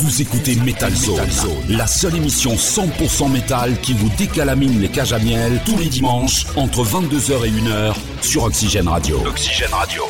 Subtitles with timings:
[0.00, 1.18] Vous écoutez Metal Zone,
[1.68, 6.46] la seule émission 100% métal qui vous décalamine les cages à miel tous les dimanches
[6.54, 9.20] entre 22h et 1h sur Oxygène Radio.
[9.26, 10.04] Oxygène Radio.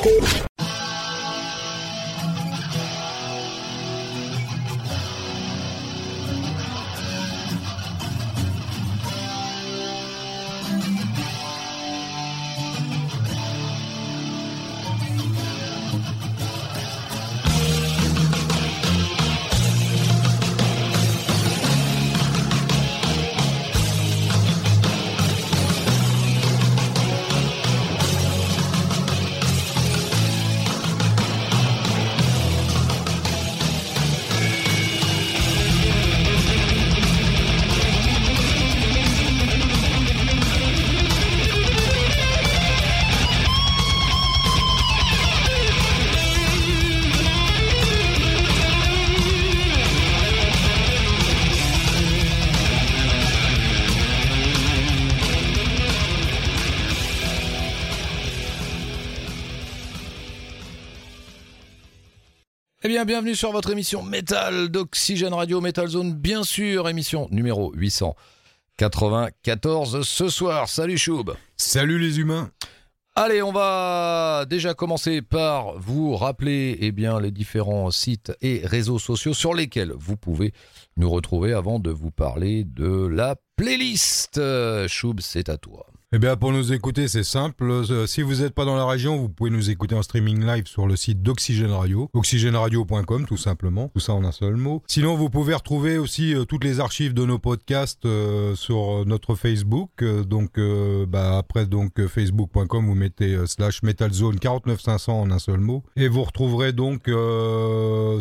[62.99, 70.05] Bien, bienvenue sur votre émission Metal d'Oxygène Radio Metal Zone, bien sûr, émission numéro 894
[70.05, 70.69] ce soir.
[70.69, 71.31] Salut Choub.
[71.57, 72.51] Salut les humains.
[73.15, 78.99] Allez, on va déjà commencer par vous rappeler eh bien, les différents sites et réseaux
[78.99, 80.53] sociaux sur lesquels vous pouvez
[80.97, 84.41] nous retrouver avant de vous parler de la playlist.
[84.89, 85.87] Choub, c'est à toi.
[86.11, 87.65] Eh bien, pour nous écouter, c'est simple.
[87.65, 90.67] Euh, si vous n'êtes pas dans la région, vous pouvez nous écouter en streaming live
[90.67, 94.83] sur le site d'Oxygène Radio, oxygèneradio.com tout simplement, tout ça en un seul mot.
[94.87, 99.35] Sinon, vous pouvez retrouver aussi euh, toutes les archives de nos podcasts euh, sur notre
[99.35, 100.03] Facebook.
[100.03, 100.59] donc,
[101.09, 105.85] bah, après, donc facebook.com, vous mettez slash metalzone 49500 en un seul mot.
[105.95, 107.03] Et vous retrouverez donc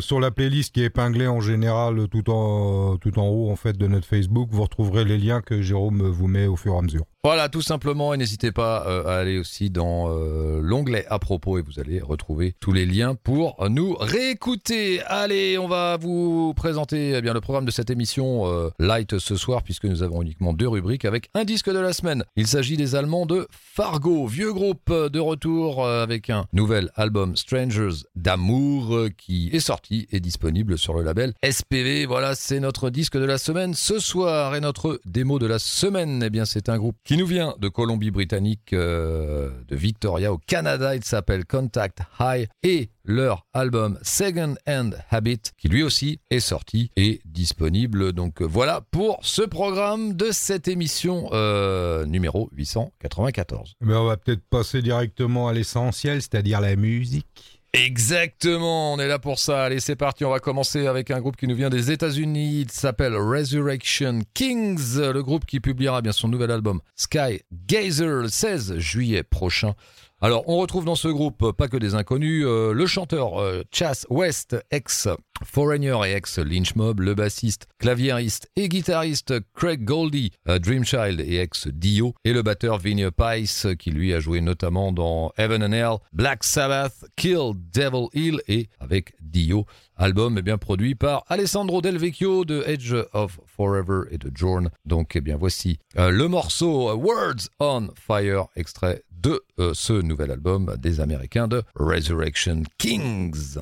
[0.02, 3.78] sur la playlist qui est épinglée en général tout en, tout en haut en fait
[3.78, 6.82] de notre Facebook, vous retrouverez les liens que Jérôme vous met au fur et à
[6.82, 7.06] mesure.
[7.30, 11.58] Voilà, tout simplement, et n'hésitez pas euh, à aller aussi dans euh, l'onglet à propos
[11.58, 15.02] et vous allez retrouver tous les liens pour nous réécouter.
[15.02, 19.36] Allez, on va vous présenter eh bien le programme de cette émission euh, Light ce
[19.36, 22.24] soir puisque nous avons uniquement deux rubriques avec un disque de la semaine.
[22.36, 28.06] Il s'agit des Allemands de Fargo, vieux groupe de retour avec un nouvel album Strangers
[28.16, 32.06] d'amour qui est sorti et disponible sur le label SPV.
[32.06, 36.22] Voilà, c'est notre disque de la semaine ce soir et notre démo de la semaine.
[36.24, 40.94] Eh bien, c'est un groupe qui nous vient de Colombie-Britannique, euh, de Victoria au Canada.
[40.94, 46.92] Il s'appelle Contact High et leur album Second Hand Habit, qui lui aussi est sorti
[46.96, 48.12] et disponible.
[48.12, 53.74] Donc voilà pour ce programme de cette émission euh, numéro 894.
[53.80, 57.57] Mais on va peut-être passer directement à l'essentiel, c'est-à-dire la musique.
[57.84, 59.64] Exactement, on est là pour ça.
[59.64, 60.24] Allez, c'est parti.
[60.24, 62.62] On va commencer avec un groupe qui nous vient des États-Unis.
[62.62, 68.28] Il s'appelle Resurrection Kings, le groupe qui publiera bien son nouvel album Sky Gazer le
[68.28, 69.74] 16 juillet prochain.
[70.20, 74.04] Alors, on retrouve dans ce groupe pas que des inconnus, euh, le chanteur euh, Chas
[74.10, 75.06] West, ex
[75.44, 81.36] Foreigner et ex Lynch Mob, le bassiste, claviériste et guitariste Craig Goldie, euh, Dreamchild et
[81.36, 85.72] ex Dio, et le batteur Vinnie Pice qui lui a joué notamment dans Heaven and
[85.72, 89.66] Hell, Black Sabbath, Kill Devil Hill et avec Dio.
[89.94, 94.70] Album est bien produit par Alessandro Del Vecchio de Edge of Forever et de Jorn.
[94.84, 100.76] Donc, eh bien, voici le morceau Words on Fire, extrait de euh, ce nouvel album
[100.78, 103.58] des Américains de Resurrection Kings.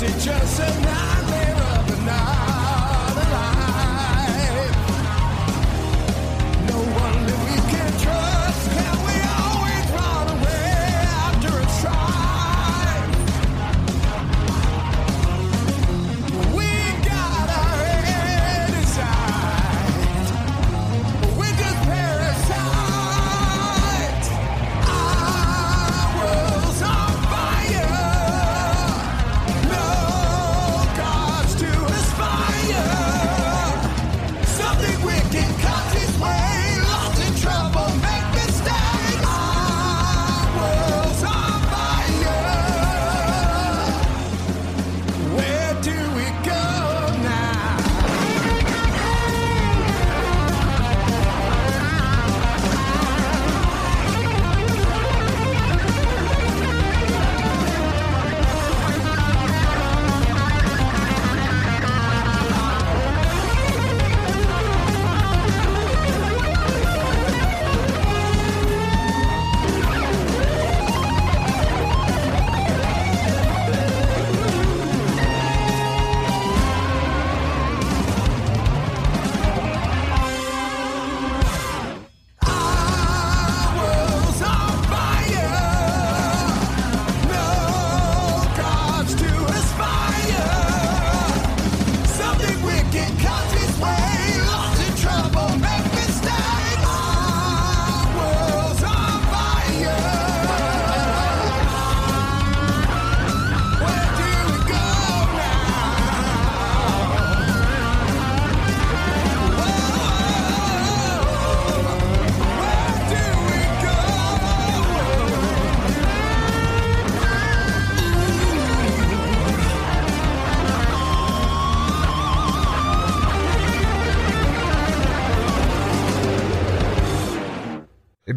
[0.00, 1.17] Is it just a night?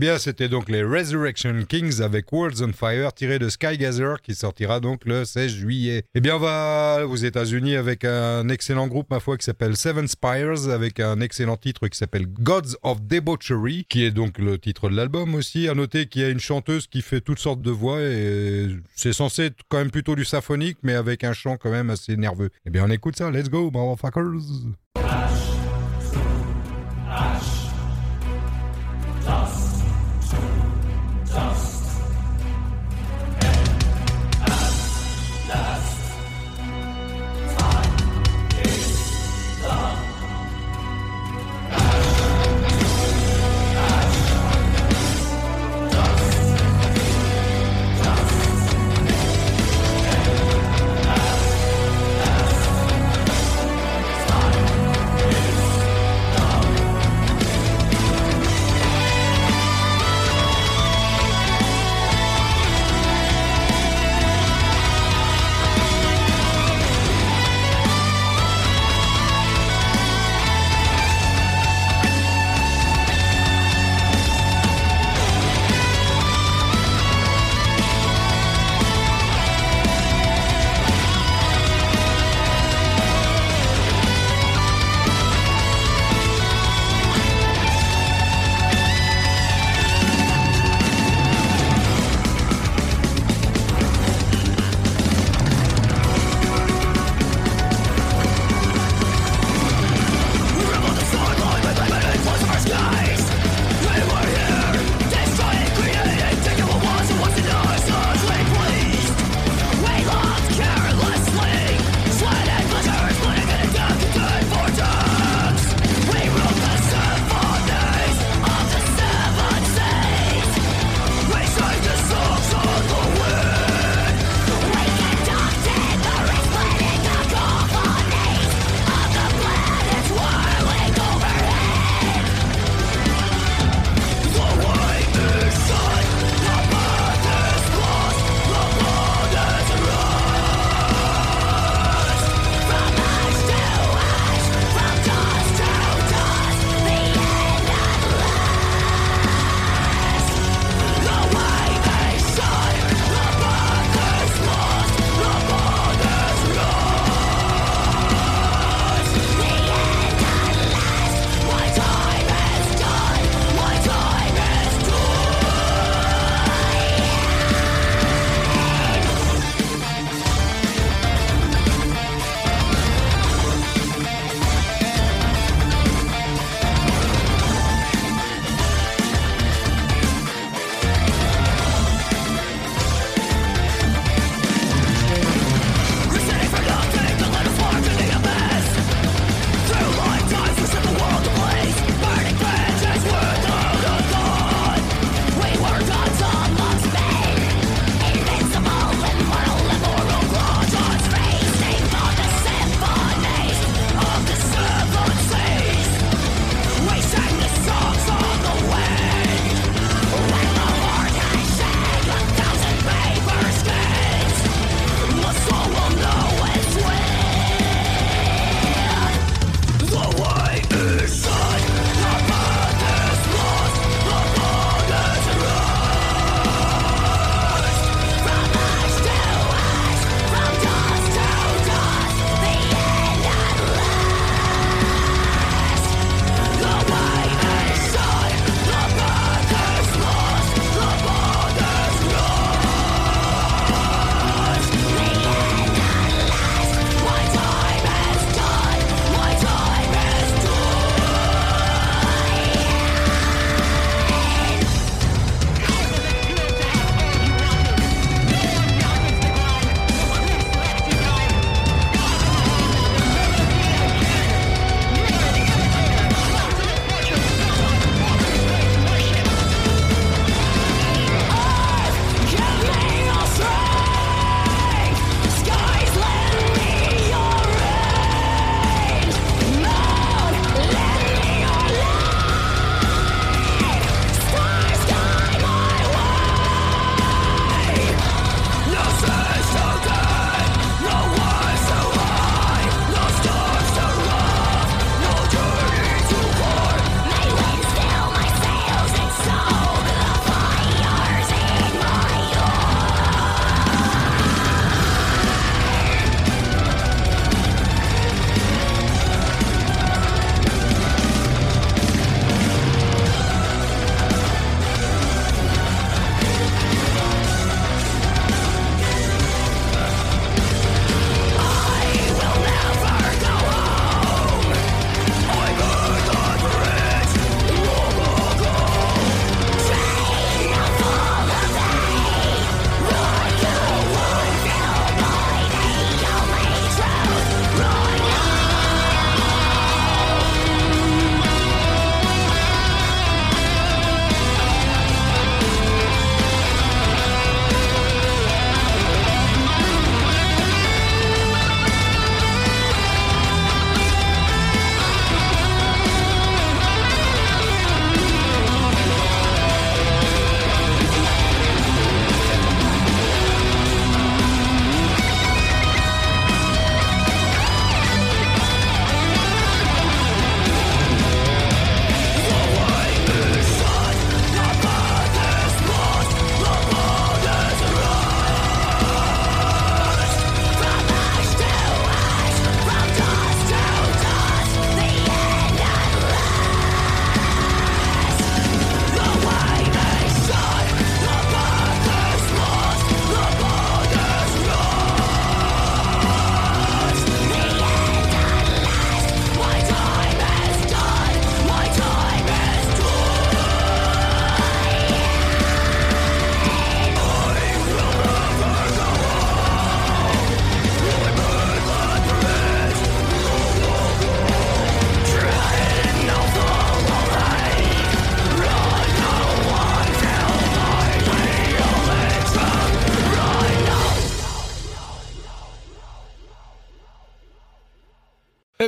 [0.01, 4.80] Bien, c'était donc les Resurrection Kings avec Worlds on Fire tiré de Skygazer qui sortira
[4.80, 6.06] donc le 16 juillet.
[6.15, 10.07] Eh bien, on va aux États-Unis avec un excellent groupe, ma foi, qui s'appelle Seven
[10.07, 14.89] Spires avec un excellent titre qui s'appelle Gods of Debauchery, qui est donc le titre
[14.89, 15.69] de l'album aussi.
[15.69, 19.13] À noter qu'il y a une chanteuse qui fait toutes sortes de voix et c'est
[19.13, 22.50] censé être quand même plutôt du symphonique, mais avec un chant quand même assez nerveux.
[22.65, 23.30] Eh bien, on écoute ça.
[23.30, 24.65] Let's go, motherfuckers!
[27.13, 27.61] Eh
[31.33, 31.70] Just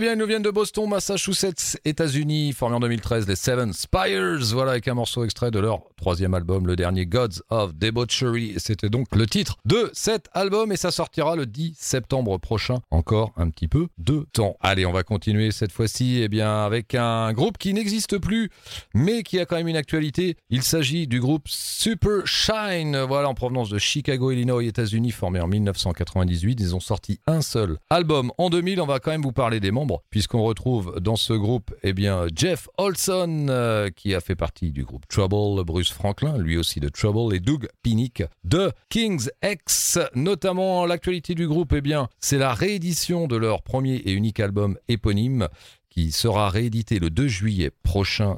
[0.04, 4.44] bien, ils nous viennent de Boston, Massachusetts, États-Unis, formés en 2013, les Seven Spires.
[4.52, 8.56] Voilà, avec un morceau extrait de leur troisième album, le dernier Gods of Debauchery.
[8.58, 12.82] C'était donc le titre de cet album et ça sortira le 10 septembre prochain.
[12.92, 14.58] Encore un petit peu de temps.
[14.60, 18.50] Allez, on va continuer cette fois-ci, eh bien, avec un groupe qui n'existe plus,
[18.94, 20.36] mais qui a quand même une actualité.
[20.50, 22.98] Il s'agit du groupe Super Shine.
[23.08, 26.60] Voilà, en provenance de Chicago, Illinois, États-Unis, formé en 1998.
[26.60, 28.82] Ils ont sorti un seul album en 2000.
[28.82, 32.28] On va quand même vous parler des membres puisqu'on retrouve dans ce groupe eh bien,
[32.34, 36.90] Jeff Olson, euh, qui a fait partie du groupe Trouble, Bruce Franklin, lui aussi de
[36.90, 40.00] Trouble, et Doug Pinnick de King's X.
[40.16, 44.78] Notamment, l'actualité du groupe, eh bien, c'est la réédition de leur premier et unique album
[44.88, 45.48] éponyme,
[45.90, 48.38] qui sera réédité le 2 juillet prochain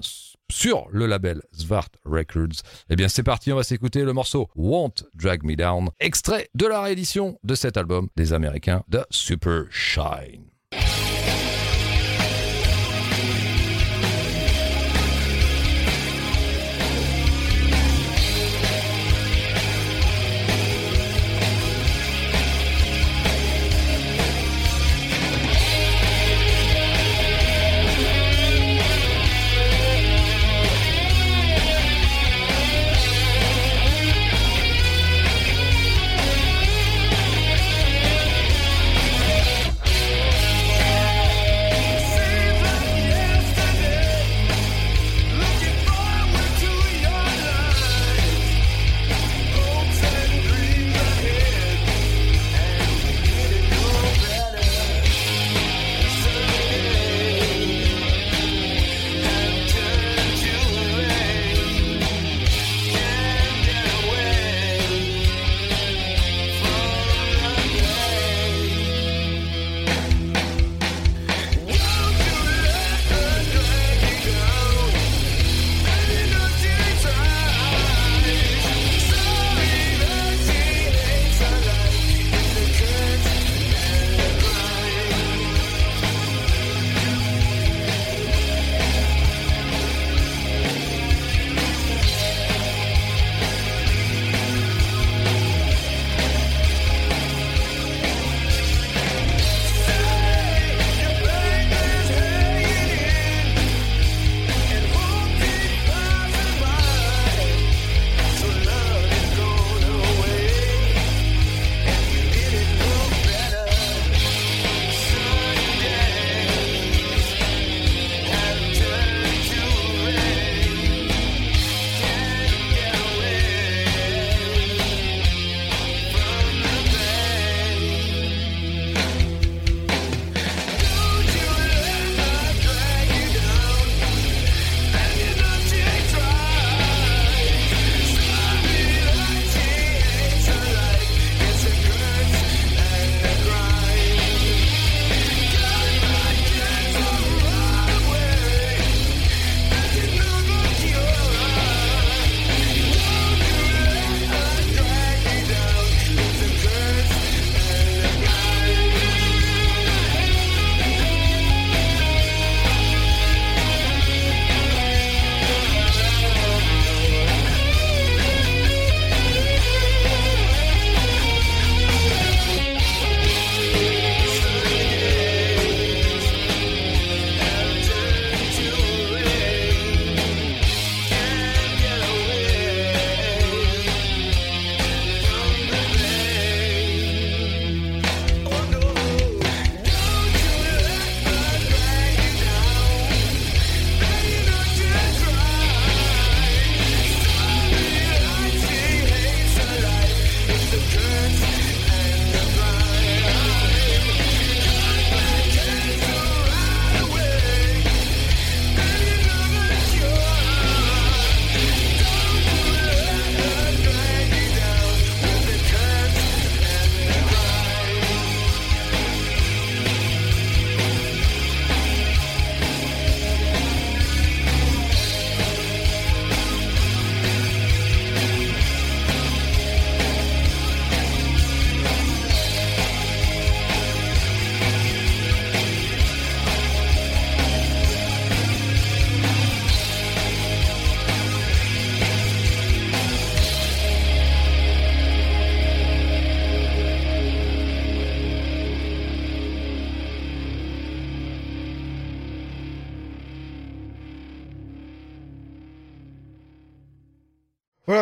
[0.51, 2.62] sur le label Svart Records.
[2.89, 6.65] Eh bien, c'est parti, on va s'écouter le morceau Won't Drag Me Down, extrait de
[6.67, 10.54] la réédition de cet album des Américains de Super Shine.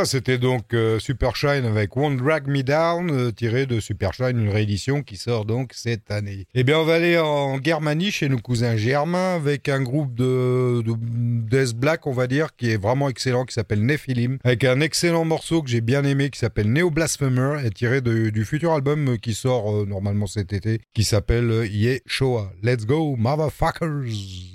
[0.06, 4.38] C'était donc euh, Super Shine avec Won't Drag Me Down, euh, tiré de Super Shine,
[4.40, 6.46] une réédition qui sort donc cette année.
[6.54, 10.82] Eh bien, on va aller en Germanie chez nos cousins germains avec un groupe de,
[10.82, 14.82] de death black, on va dire, qui est vraiment excellent, qui s'appelle Nephilim, avec un
[14.82, 19.18] excellent morceau que j'ai bien aimé qui s'appelle Neo Blasphemer, et tiré du futur album
[19.18, 22.52] qui sort euh, normalement cet été, qui s'appelle euh, Yeshua.
[22.62, 24.53] Let's go, motherfuckers!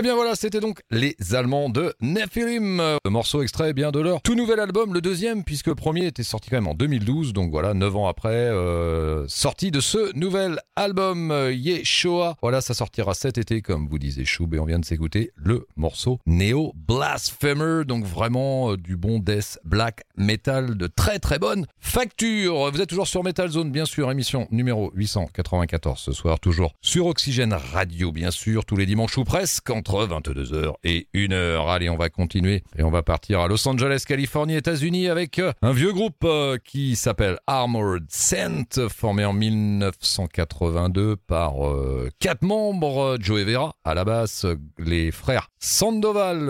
[0.00, 2.78] Eh bien voilà, c'était donc les Allemands de Nephilim.
[3.04, 6.22] Le morceau extrait bien de leur tout nouvel album, le deuxième, puisque le premier était
[6.22, 10.58] sorti quand même en 2012, donc voilà, 9 ans après, euh, sortie de ce nouvel
[10.74, 12.36] album euh, Yeshua.
[12.40, 15.66] Voilà, ça sortira cet été, comme vous disait Choub, et on vient de s'écouter le
[15.76, 21.66] morceau Neo Blasphemer, donc vraiment euh, du bon death black metal de très très bonne
[21.78, 22.70] facture.
[22.72, 27.04] Vous êtes toujours sur Metal Zone, bien sûr, émission numéro 894 ce soir, toujours sur
[27.04, 31.68] Oxygène Radio, bien sûr, tous les dimanches ou presque entre 22h et 1h.
[31.68, 35.52] Allez, on va continuer et on va partir à Los Angeles, Californie, États-Unis avec euh,
[35.62, 43.16] un vieux groupe euh, qui s'appelle Armored Scent, formé en 1982 par euh, quatre membres,
[43.20, 44.46] Joe Vera à la basse,
[44.78, 46.46] les frères Sandoval,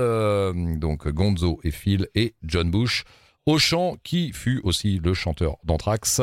[0.79, 3.05] donc Gonzo et Phil et John Bush
[3.46, 6.20] au chant, qui fut aussi le chanteur d'Anthrax.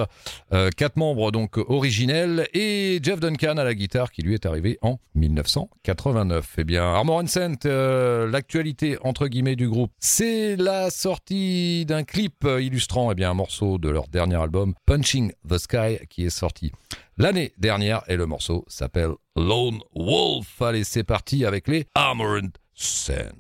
[0.53, 4.77] Euh, quatre membres donc originels et Jeff Duncan à la guitare qui lui est arrivé
[4.82, 6.56] en 1989.
[6.60, 12.47] Eh bien, Armor Scent, euh, l'actualité entre guillemets du groupe, c'est la sortie d'un clip
[12.60, 16.71] illustrant eh bien, un morceau de leur dernier album, Punching the Sky, qui est sorti
[17.17, 20.62] l'année dernière et le morceau s'appelle Lone Wolf.
[20.62, 23.34] Allez, c'est parti avec les Armored Scent.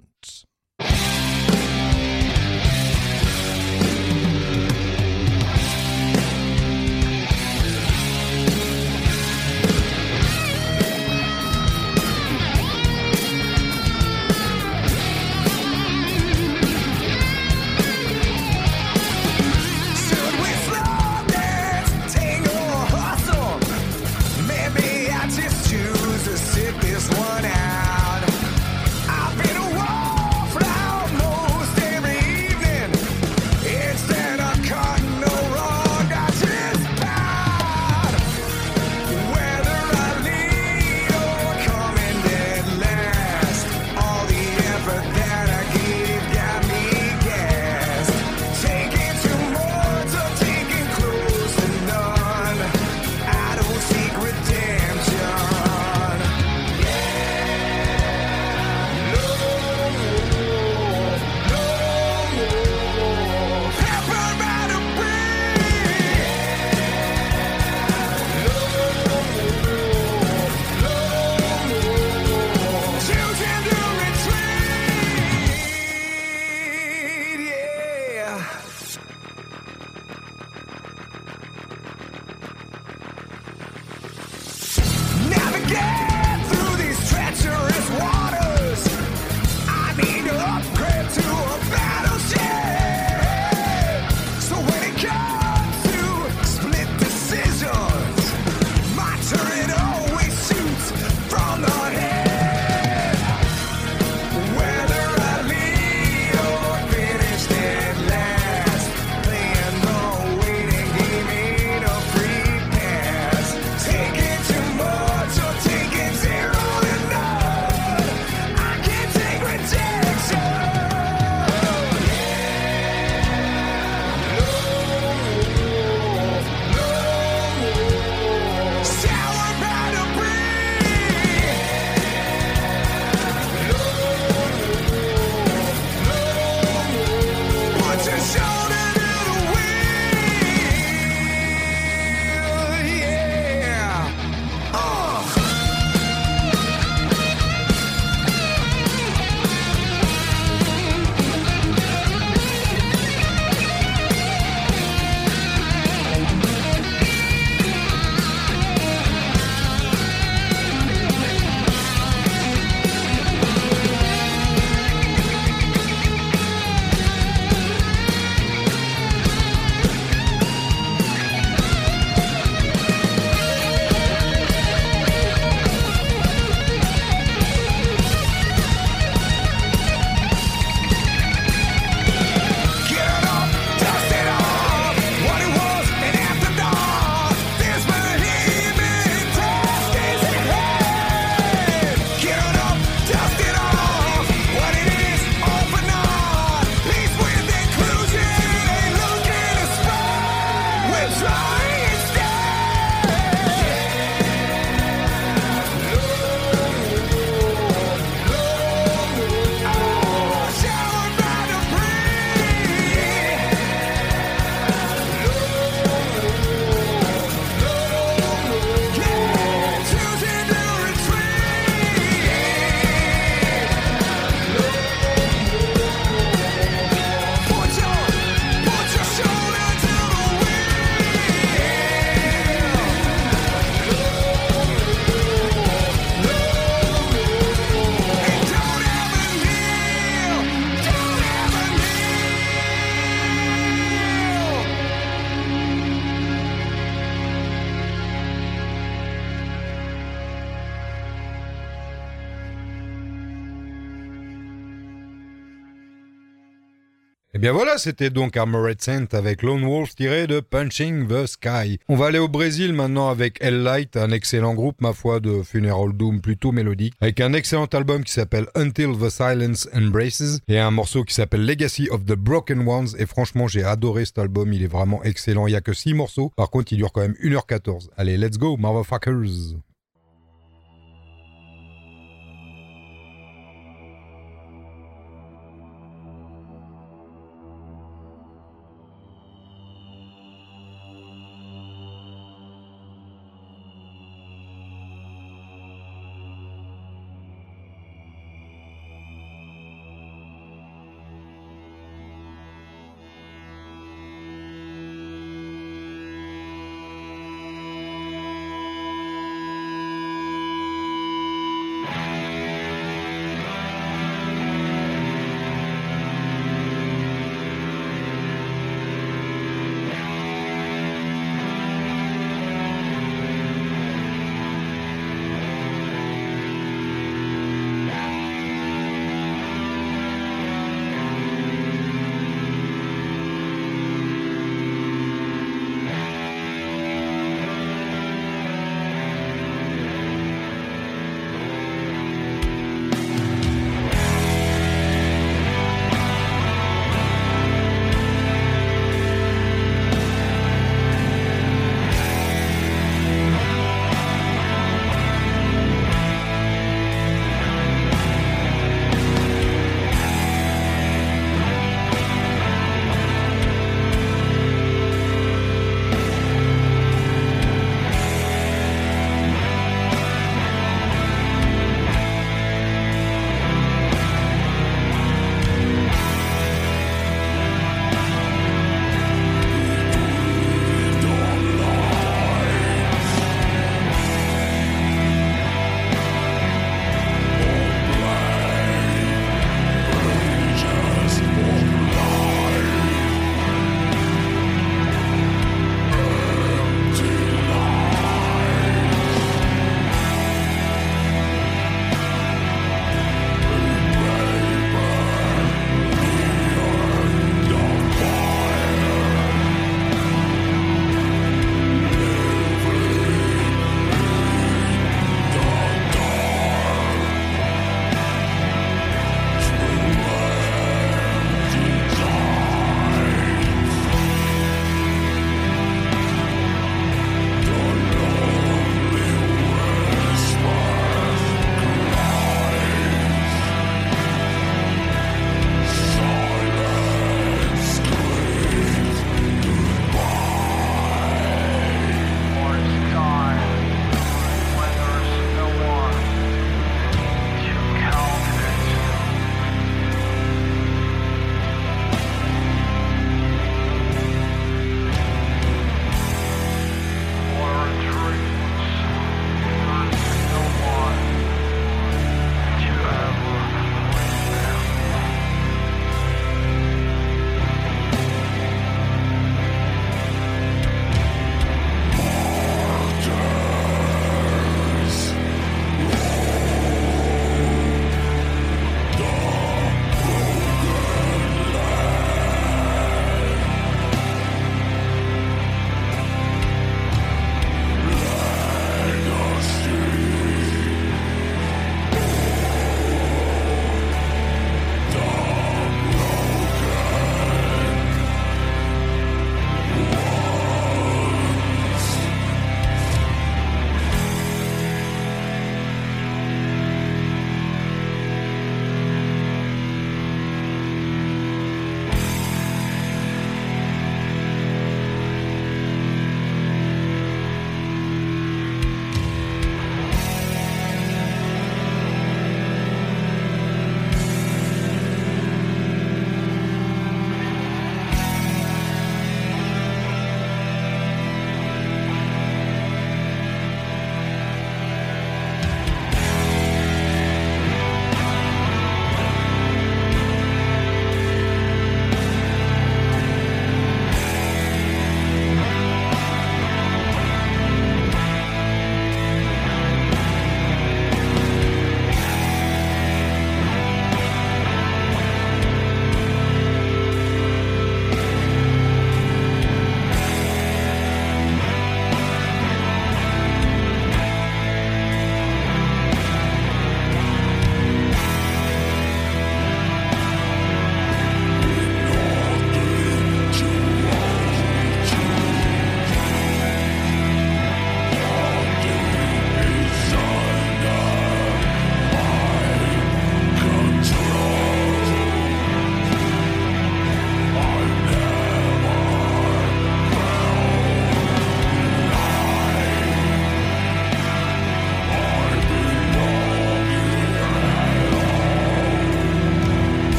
[257.77, 261.79] C'était donc Armored Saint avec Lone Wolf tiré de Punching the Sky.
[261.87, 265.43] On va aller au Brésil maintenant avec Hell Light, un excellent groupe, ma foi, de
[265.43, 270.59] funeral doom plutôt mélodique, avec un excellent album qui s'appelle Until the Silence Embraces et
[270.59, 272.89] un morceau qui s'appelle Legacy of the Broken Ones.
[272.97, 275.47] Et franchement, j'ai adoré cet album, il est vraiment excellent.
[275.47, 277.89] Il y a que 6 morceaux, par contre, il dure quand même 1h14.
[277.97, 279.57] Allez, let's go, motherfuckers!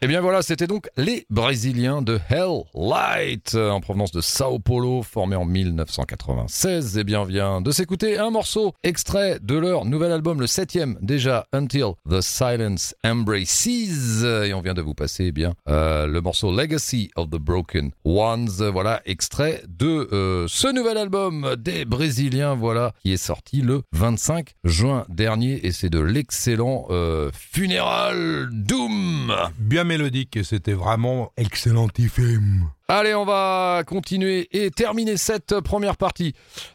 [0.00, 4.60] Eh bien voilà, c'était donc les Brésiliens de Hell Light, euh, en provenance de Sao
[4.60, 6.98] Paulo, formés en 1996.
[6.98, 11.48] Eh bien, vient de s'écouter un morceau extrait de leur nouvel album, le septième déjà,
[11.52, 14.22] Until the Silence Embraces.
[14.46, 17.90] Et on vient de vous passer eh bien euh, le morceau Legacy of the Broken
[18.04, 18.70] Ones.
[18.72, 24.54] Voilà, extrait de euh, ce nouvel album des Brésiliens, voilà, qui est sorti le 25
[24.62, 25.66] juin dernier.
[25.66, 26.86] Et c'est de l'excellent
[27.32, 29.34] Funeral Doom.
[29.58, 32.70] Bien mélodique et c'était vraiment excellentifime.
[32.90, 36.32] Allez, on va continuer et terminer cette première partie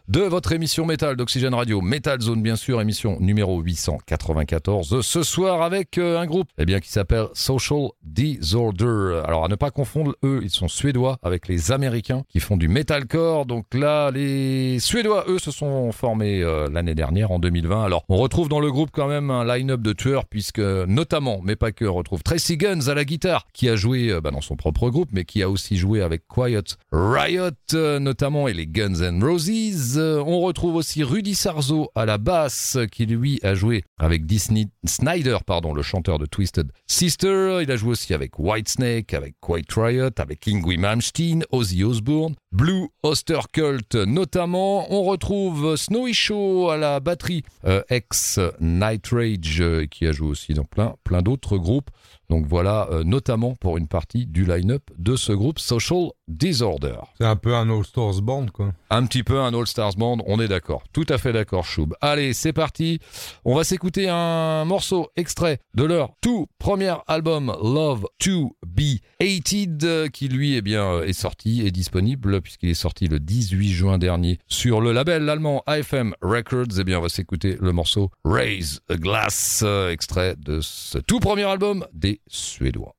[0.07, 1.82] de votre émission Métal d'Oxygène Radio.
[1.82, 5.01] Metal Zone, bien sûr, émission numéro 894.
[5.01, 9.24] Ce soir avec euh, un groupe eh bien, qui s'appelle Social Disorder.
[9.26, 12.68] Alors, à ne pas confondre, eux, ils sont suédois avec les Américains qui font du
[12.68, 13.47] metalcore.
[13.47, 17.86] Donc là, les Suédois, eux, se sont formés euh, l'année dernière, en 2020.
[17.86, 21.55] Alors, on retrouve dans le groupe quand même un line-up de tueurs, puisque notamment, mais
[21.55, 24.41] pas que, on retrouve Tracy Guns à la guitare, qui a joué euh, bah, dans
[24.41, 28.68] son propre groupe, mais qui a aussi joué avec Quiet Riot euh, notamment et les
[28.68, 29.97] Guns N' Roses.
[29.97, 34.68] Euh, on retrouve aussi Rudy Sarzo à la basse qui lui a joué avec Disney
[34.86, 37.60] Snyder, pardon, le chanteur de Twisted Sister.
[37.62, 42.89] Il a joué aussi avec Whitesnake, avec Quiet Riot, avec Ingrid Malmsteen, Ozzy Osbourne, Blue
[43.01, 44.91] Oster Cult notamment.
[44.93, 50.54] On retrouve Snowy Show à la batterie, euh, ex Night Rage qui a joué aussi
[50.54, 51.89] dans plein, plein d'autres groupes.
[52.34, 56.95] Donc voilà, euh, notamment pour une partie du line-up de ce groupe Social Disorder.
[57.17, 58.74] C'est un peu un All-Stars Band, quoi.
[58.89, 60.84] Un petit peu un All-Stars Band, on est d'accord.
[60.93, 61.93] Tout à fait d'accord, Choub.
[62.01, 62.99] Allez, c'est parti.
[63.45, 70.09] On va s'écouter un morceau extrait de leur tout premier album Love to Be Hated,
[70.11, 74.39] qui lui, eh bien, est sorti et disponible puisqu'il est sorti le 18 juin dernier
[74.47, 76.80] sur le label allemand AFM Records.
[76.80, 81.43] Eh bien, on va s'écouter le morceau Raise a Glass, extrait de ce tout premier
[81.43, 82.95] album des Suédois.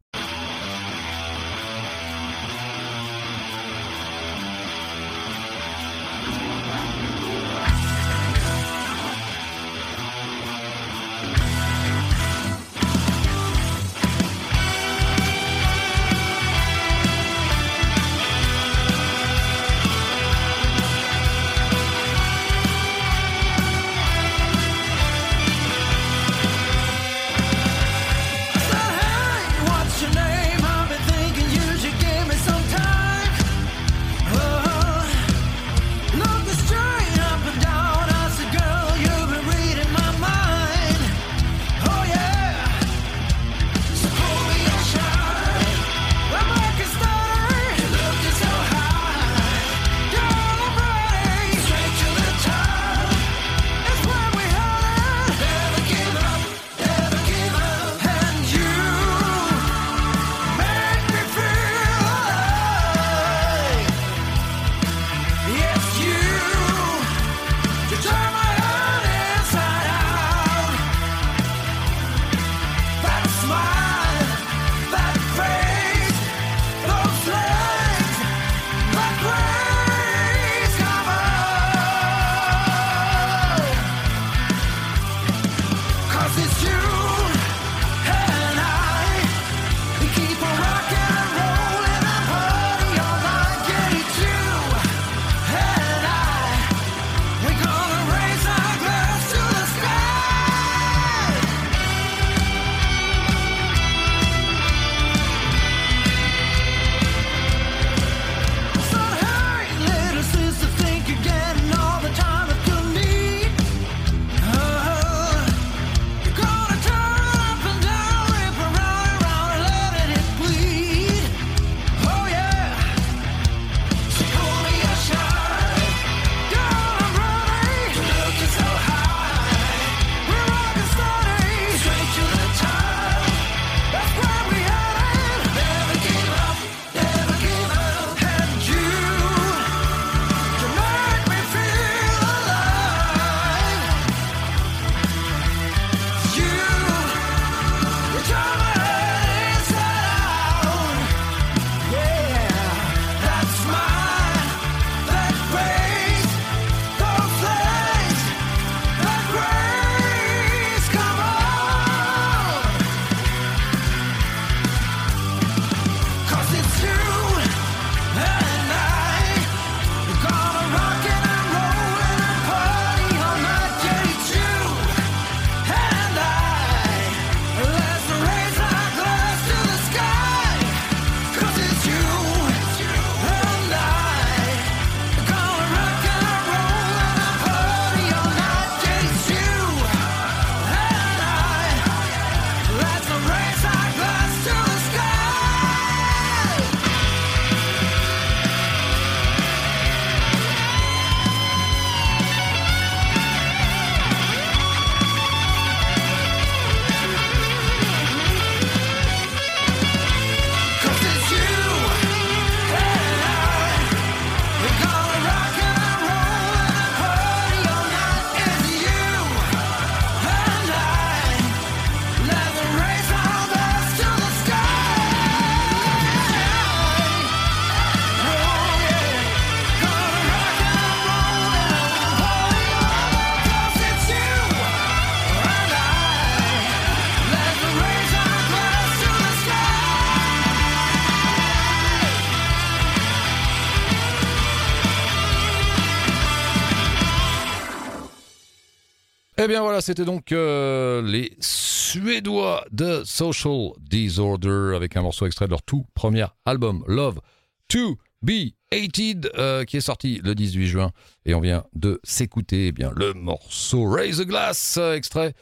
[249.45, 255.45] Eh bien voilà, c'était donc euh, les Suédois de Social Disorder avec un morceau extrait
[255.45, 257.21] de leur tout premier album Love
[257.69, 260.93] to Be Hated euh, qui est sorti le 18 juin.
[261.27, 265.35] Et on vient de s'écouter eh bien le morceau Raise the Glass extrait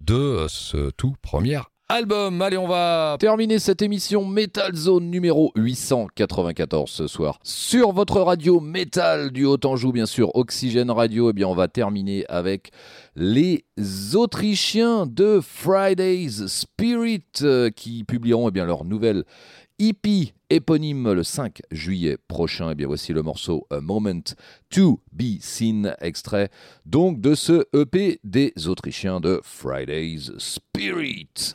[0.00, 2.42] de ce tout premier album.
[2.42, 7.38] Allez, on va terminer cette émission Metal Zone numéro 894 ce soir.
[7.42, 12.26] Sur votre radio Metal du Haut-Anjou, bien sûr, Oxygène Radio, eh bien, on va terminer
[12.28, 12.70] avec
[13.16, 13.64] les
[14.14, 19.24] Autrichiens de Friday's Spirit euh, qui publieront eh bien, leur nouvelle
[19.78, 22.68] EP éponyme le 5 juillet prochain.
[22.68, 24.34] Et eh bien voici le morceau A Moment
[24.70, 26.50] to Be Seen, extrait
[26.84, 31.54] donc de ce EP des Autrichiens de Friday's Spirit.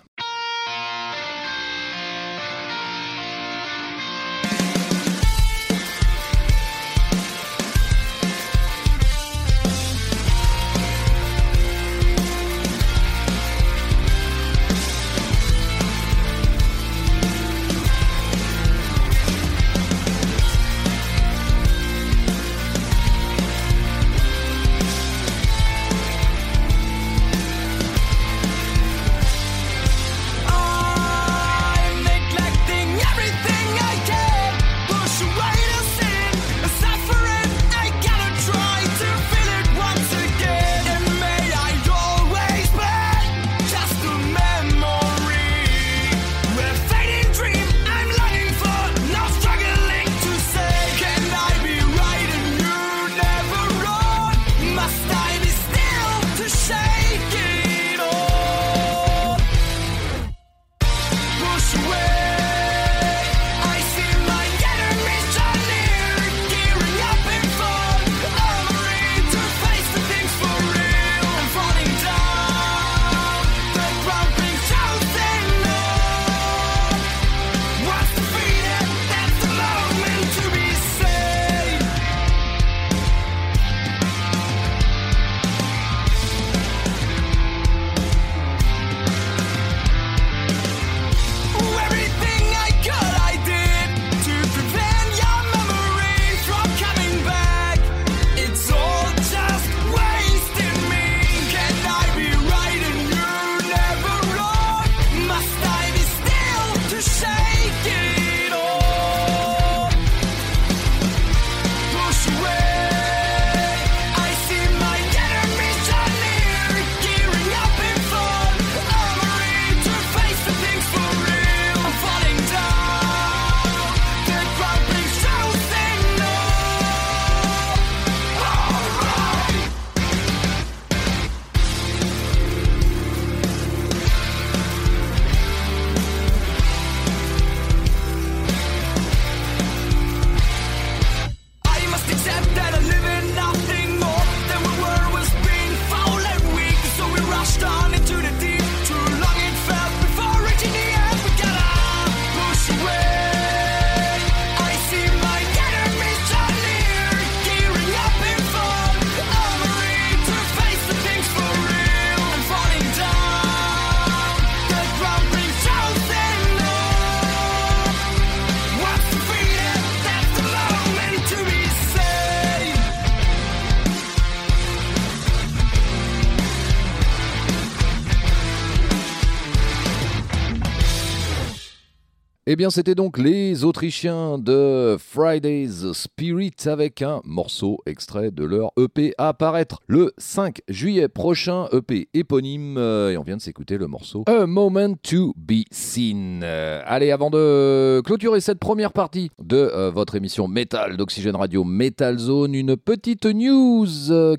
[182.46, 188.72] Eh bien, c'était donc les Autrichiens de Friday's Spirit avec un morceau extrait de leur
[188.78, 193.78] EP à apparaître le 5 juillet prochain, EP éponyme, euh, et on vient de s'écouter
[193.78, 196.42] le morceau A Moment to Be Seen.
[196.44, 201.64] Euh, allez, avant de clôturer cette première partie de euh, votre émission Metal d'Oxygène Radio
[201.64, 203.88] Metal Zone, une petite news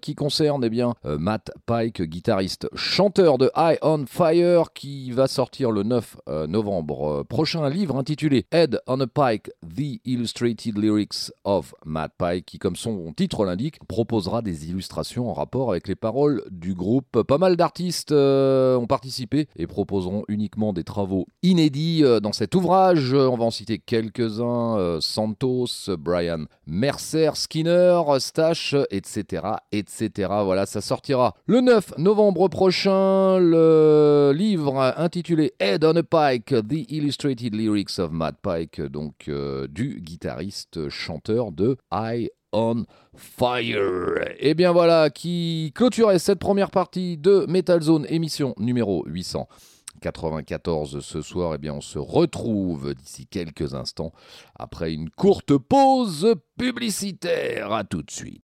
[0.02, 5.70] qui concerne eh bien, Matt Pike, guitariste, chanteur de High on Fire, qui va sortir
[5.70, 6.16] le 9
[6.48, 12.46] novembre prochain un livre intitulé Head on a Pike, The Illustrated Lyrics of Matt Pike,
[12.46, 17.22] qui, comme son titre l'indique, proposera des illustrations en rapport avec les paroles du groupe.
[17.22, 22.54] Pas mal d'artistes euh, ont participé et proposeront uniquement des travaux inédits euh, dans cet
[22.54, 23.14] ouvrage.
[23.14, 25.66] On va en citer quelques-uns euh, Santos,
[25.98, 29.42] Brian Mercer, Skinner, Stash, etc.,
[29.72, 30.28] etc.
[30.44, 33.38] Voilà, ça sortira le 9 novembre prochain.
[33.38, 39.66] Le livre intitulé Head on a Pike, The Illustrated Lyrics of Matt Pike, donc euh,
[39.68, 42.84] du guitariste chanteur de I on
[43.16, 44.18] Fire.
[44.38, 51.00] Et eh bien voilà qui clôturait cette première partie de Metal Zone émission numéro 894
[51.00, 51.54] ce soir.
[51.54, 54.12] Eh bien on se retrouve d'ici quelques instants
[54.56, 57.72] après une courte pause publicitaire.
[57.72, 58.42] À tout de suite.